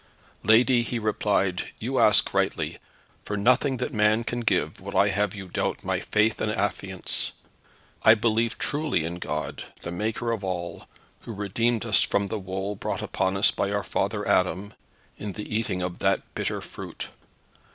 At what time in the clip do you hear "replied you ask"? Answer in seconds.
0.97-2.33